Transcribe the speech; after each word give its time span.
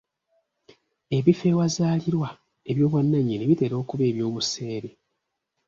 Ebifo 1.17 1.45
ewazaalirwa 1.51 2.29
eby'obwannannyini 2.69 3.43
bitera 3.49 3.75
okuba 3.81 4.03
eby'obuseere. 4.11 4.89